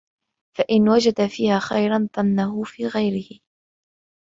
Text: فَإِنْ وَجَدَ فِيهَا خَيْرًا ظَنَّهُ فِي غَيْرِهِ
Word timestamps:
فَإِنْ 0.57 0.89
وَجَدَ 0.89 1.25
فِيهَا 1.27 1.59
خَيْرًا 1.59 2.09
ظَنَّهُ 2.17 2.63
فِي 2.63 2.87
غَيْرِهِ 2.87 3.39